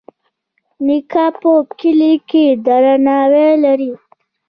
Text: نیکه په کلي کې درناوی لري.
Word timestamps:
نیکه 0.85 1.25
په 1.39 1.51
کلي 1.79 2.13
کې 2.29 2.45
درناوی 2.65 3.49
لري. 3.63 3.93